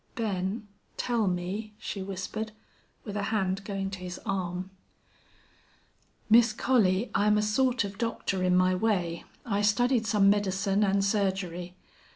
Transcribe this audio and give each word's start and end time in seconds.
"Ben, 0.15 0.67
tell 0.97 1.27
me," 1.27 1.75
she 1.77 2.01
whispered, 2.01 2.53
with 3.03 3.15
a 3.15 3.21
hand 3.29 3.63
going 3.63 3.91
to 3.91 3.99
his 3.99 4.19
arm. 4.25 4.71
"Miss 6.27 6.53
Collie, 6.53 7.11
I'm 7.13 7.37
a 7.37 7.43
sort 7.43 7.83
of 7.83 7.99
doctor 7.99 8.41
in 8.43 8.55
my 8.55 8.73
way. 8.73 9.25
I 9.45 9.61
studied 9.61 10.07
some 10.07 10.27
medicine 10.27 10.83
an' 10.83 11.03
surgery. 11.03 11.75